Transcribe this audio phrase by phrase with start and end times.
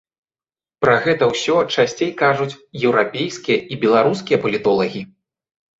[0.85, 2.59] Пра гэта ўсё часцей кажуць
[2.89, 5.01] еўрапейскія і беларускія палітолагі.